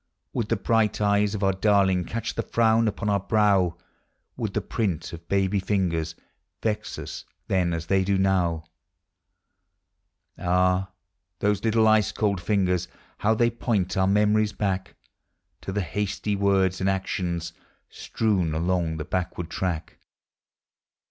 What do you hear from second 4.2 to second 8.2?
Would the print of baby fingers Vex us then as they do